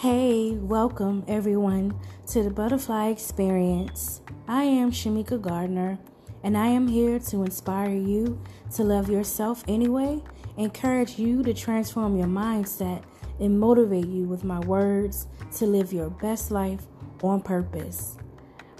[0.00, 4.20] Hey, welcome everyone to the Butterfly Experience.
[4.46, 5.98] I am Shamika Gardner,
[6.42, 8.38] and I am here to inspire you
[8.74, 10.22] to love yourself anyway,
[10.58, 13.04] encourage you to transform your mindset,
[13.40, 16.82] and motivate you with my words to live your best life
[17.22, 18.18] on purpose.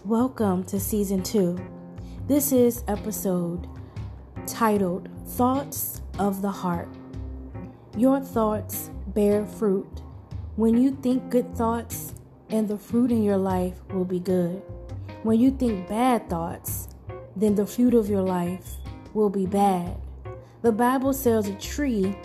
[0.05, 1.59] Welcome to season two.
[2.27, 3.67] This is episode
[4.47, 6.91] titled Thoughts of the Heart.
[7.97, 10.03] Your thoughts bear fruit.
[10.57, 12.15] When you think good thoughts,
[12.49, 14.63] and the fruit in your life will be good.
[15.23, 16.89] When you think bad thoughts,
[17.37, 18.77] then the fruit of your life
[19.13, 19.97] will be bad.
[20.63, 22.17] The Bible says a tree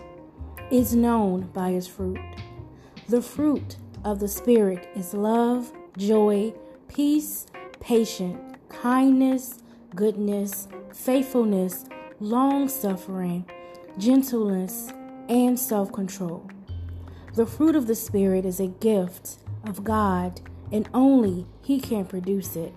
[0.72, 2.22] is known by its fruit.
[3.10, 6.54] The fruit of the Spirit is love, joy,
[6.88, 7.48] peace,
[7.82, 9.60] patience, kindness,
[9.94, 11.84] goodness, faithfulness,
[12.22, 13.46] long suffering,
[13.98, 14.94] gentleness,
[15.28, 16.50] and self control.
[17.34, 22.58] The fruit of the Spirit is a gift of God, and only He can produce
[22.58, 22.74] it.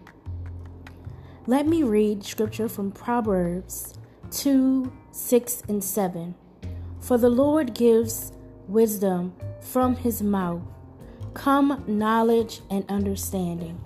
[1.48, 3.94] Let me read scripture from Proverbs
[4.30, 6.36] 2 6 and 7.
[7.00, 8.32] For the Lord gives
[8.68, 10.62] wisdom from His mouth,
[11.34, 13.84] come knowledge and understanding.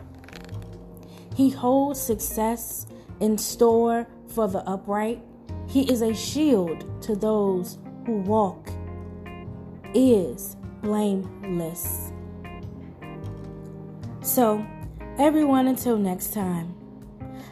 [1.34, 2.86] He holds success
[3.20, 5.22] in store for the upright.
[5.66, 8.68] He is a shield to those who walk
[9.94, 12.12] is blameless.
[14.20, 14.64] So,
[15.18, 16.74] everyone, until next time,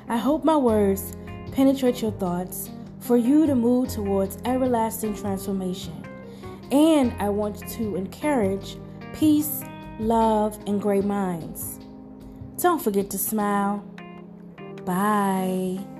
[0.08, 1.16] I hope my words
[1.52, 6.02] penetrate your thoughts for you to move towards everlasting transformation.
[6.70, 8.76] And I want to encourage
[9.14, 9.62] peace,
[9.98, 11.78] love, and great minds.
[12.58, 13.78] Don't forget to smile.
[14.84, 15.95] Bye.